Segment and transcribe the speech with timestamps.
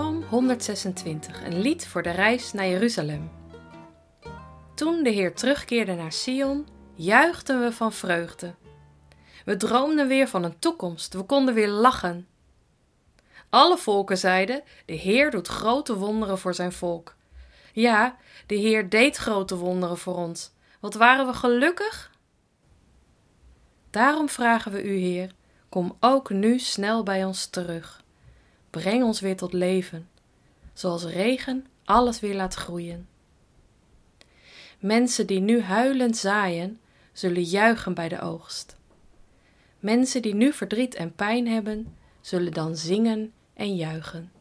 [0.00, 3.30] 126, een lied voor de reis naar Jeruzalem.
[4.74, 8.54] Toen de Heer terugkeerde naar Sion, juichten we van vreugde.
[9.44, 12.28] We droomden weer van een toekomst, we konden weer lachen.
[13.50, 17.16] Alle volken zeiden: De Heer doet grote wonderen voor zijn volk.
[17.72, 18.16] Ja,
[18.46, 20.52] de Heer deed grote wonderen voor ons.
[20.80, 22.10] Wat waren we gelukkig?
[23.90, 25.32] Daarom vragen we u, Heer,
[25.68, 28.01] kom ook nu snel bij ons terug.
[28.72, 30.08] Breng ons weer tot leven,
[30.72, 33.08] zoals regen alles weer laat groeien.
[34.78, 36.80] Mensen die nu huilend zaaien,
[37.12, 38.76] zullen juichen bij de oogst.
[39.78, 44.32] Mensen die nu verdriet en pijn hebben, zullen dan zingen en juichen.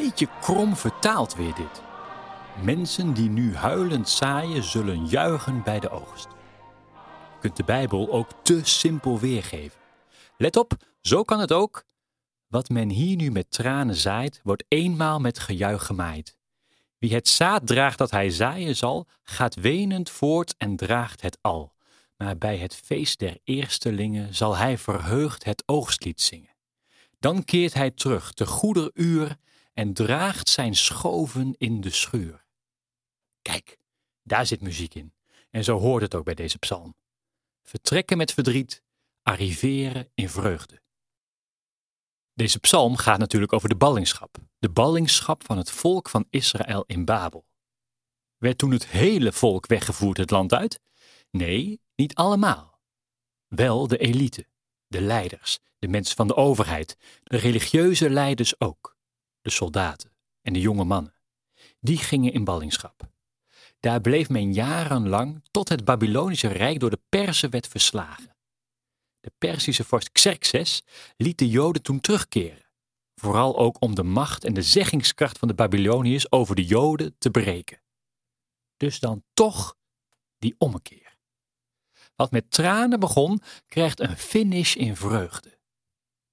[0.00, 1.82] Beetje krom vertaald weer dit.
[2.62, 6.28] Mensen die nu huilend zaaien, zullen juichen bij de oogst.
[7.40, 9.80] Kunt de Bijbel ook te simpel weergeven.
[10.36, 11.84] Let op, zo kan het ook.
[12.48, 16.36] Wat men hier nu met tranen zaait, wordt eenmaal met gejuich gemaaid.
[16.98, 21.74] Wie het zaad draagt dat hij zaaien zal, gaat wenend voort en draagt het al.
[22.16, 26.54] Maar bij het feest der eerstelingen zal hij verheugd het oogstlied zingen.
[27.18, 29.36] Dan keert hij terug te goeder uur
[29.74, 32.46] en draagt zijn schoven in de schuur.
[33.42, 33.78] Kijk,
[34.22, 35.14] daar zit muziek in.
[35.50, 36.94] En zo hoort het ook bij deze psalm.
[37.62, 38.82] Vertrekken met verdriet,
[39.22, 40.82] arriveren in vreugde.
[42.34, 47.04] Deze psalm gaat natuurlijk over de ballingschap, de ballingschap van het volk van Israël in
[47.04, 47.46] Babel.
[48.36, 50.80] Werd toen het hele volk weggevoerd het land uit?
[51.30, 52.80] Nee, niet allemaal.
[53.46, 54.46] Wel de elite,
[54.86, 58.93] de leiders, de mensen van de overheid, de religieuze leiders ook,
[59.44, 60.10] de soldaten
[60.42, 61.14] en de jonge mannen.
[61.80, 63.08] Die gingen in ballingschap.
[63.80, 68.36] Daar bleef men jarenlang tot het Babylonische Rijk door de Perzen werd verslagen.
[69.20, 70.82] De Perzische vorst Xerxes
[71.16, 72.70] liet de Joden toen terugkeren,
[73.14, 77.30] vooral ook om de macht en de zeggingskracht van de Babyloniërs over de Joden te
[77.30, 77.82] breken.
[78.76, 79.76] Dus dan toch
[80.38, 81.16] die ommekeer.
[82.16, 85.58] Wat met tranen begon, krijgt een finish in vreugde.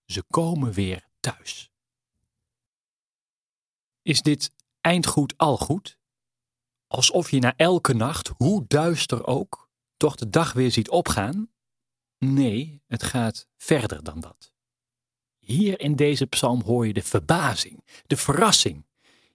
[0.05, 1.70] Ze komen weer thuis.
[4.01, 4.51] Is dit
[4.81, 5.97] eindgoed al goed?
[6.87, 11.49] Alsof je na elke nacht, hoe duister ook, toch de dag weer ziet opgaan?
[12.17, 14.53] Nee, het gaat verder dan dat.
[15.39, 18.85] Hier in deze psalm hoor je de verbazing, de verrassing.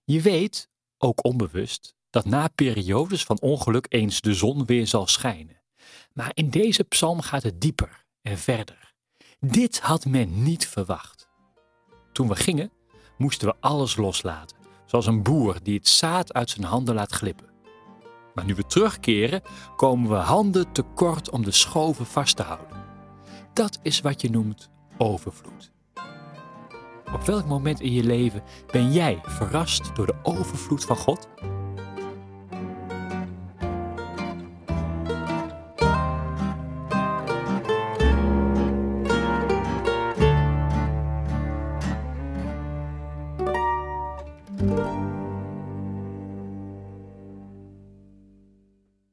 [0.04, 5.63] Je weet, ook onbewust, dat na periodes van ongeluk eens de zon weer zal schijnen.
[6.13, 8.95] Maar in deze psalm gaat het dieper en verder.
[9.41, 11.28] Dit had men niet verwacht.
[12.13, 12.72] Toen we gingen,
[13.16, 17.47] moesten we alles loslaten, zoals een boer die het zaad uit zijn handen laat glippen.
[18.34, 19.42] Maar nu we terugkeren,
[19.77, 22.84] komen we handen tekort om de schoven vast te houden.
[23.53, 25.72] Dat is wat je noemt overvloed.
[27.13, 28.42] Op welk moment in je leven
[28.72, 31.28] ben jij verrast door de overvloed van God?